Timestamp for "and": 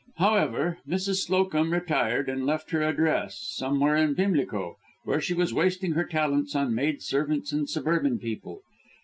2.27-2.43, 7.53-7.69